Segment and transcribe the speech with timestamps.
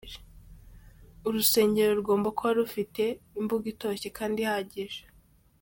[1.27, 3.03] Urusengero rugomba kuba rufite
[3.39, 5.01] imbuga itoshye kandi ihagije.